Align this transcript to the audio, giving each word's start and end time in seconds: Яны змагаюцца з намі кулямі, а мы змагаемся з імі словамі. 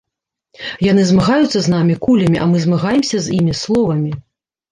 Яны 0.91 1.03
змагаюцца 1.09 1.59
з 1.65 1.73
намі 1.73 1.97
кулямі, 2.07 2.37
а 2.45 2.49
мы 2.53 2.57
змагаемся 2.65 3.17
з 3.27 3.35
імі 3.41 3.53
словамі. 3.63 4.11